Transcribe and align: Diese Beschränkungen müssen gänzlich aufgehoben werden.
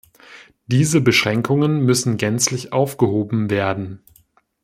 Diese 0.65 0.99
Beschränkungen 0.99 1.85
müssen 1.85 2.17
gänzlich 2.17 2.73
aufgehoben 2.73 3.51
werden. 3.51 4.01